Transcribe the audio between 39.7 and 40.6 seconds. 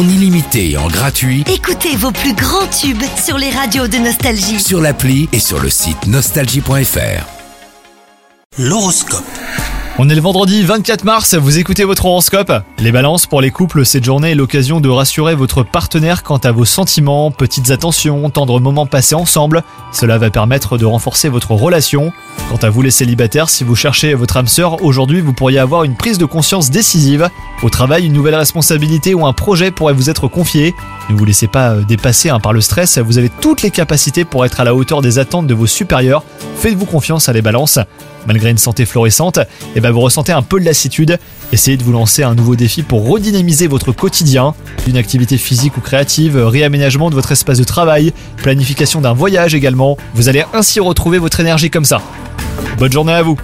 eh ben vous ressentez un peu